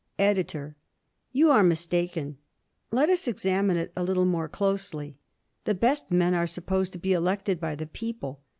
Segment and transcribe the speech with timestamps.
[0.17, 0.75] EDITOR:
[1.31, 2.39] You are mistaken.
[2.91, 5.19] Let us examine it a little more closely.
[5.65, 8.41] The best men are supposed to be elected by the people.